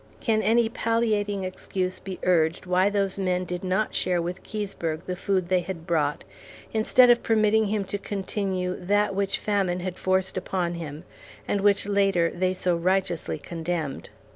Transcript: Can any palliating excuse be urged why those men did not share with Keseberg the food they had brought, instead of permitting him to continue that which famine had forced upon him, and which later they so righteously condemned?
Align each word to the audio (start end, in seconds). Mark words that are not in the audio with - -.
Can 0.19 0.41
any 0.41 0.67
palliating 0.67 1.43
excuse 1.43 1.99
be 1.99 2.17
urged 2.23 2.65
why 2.65 2.89
those 2.89 3.19
men 3.19 3.45
did 3.45 3.63
not 3.63 3.93
share 3.93 4.19
with 4.19 4.41
Keseberg 4.41 5.05
the 5.05 5.15
food 5.15 5.47
they 5.47 5.59
had 5.59 5.85
brought, 5.85 6.23
instead 6.73 7.11
of 7.11 7.21
permitting 7.21 7.65
him 7.67 7.83
to 7.83 7.99
continue 7.99 8.75
that 8.83 9.13
which 9.13 9.37
famine 9.37 9.81
had 9.81 9.99
forced 9.99 10.37
upon 10.37 10.73
him, 10.73 11.03
and 11.47 11.61
which 11.61 11.85
later 11.87 12.31
they 12.31 12.55
so 12.55 12.75
righteously 12.75 13.37
condemned? 13.37 14.09